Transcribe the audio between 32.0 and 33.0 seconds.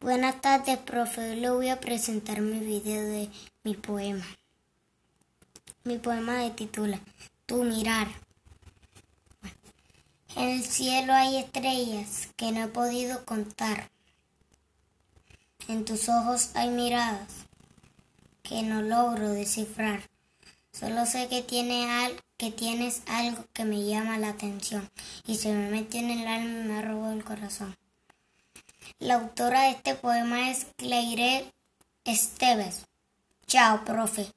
Esteves.